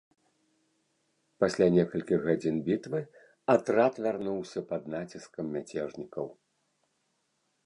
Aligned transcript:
Пасля 1.43 1.67
некалькіх 1.75 2.19
гадзін 2.29 2.57
бітвы 2.69 3.01
атрад 3.55 3.93
вярнуўся 4.07 4.59
пад 4.73 4.83
націскам 4.95 5.45
мяцежнікаў. 5.59 6.25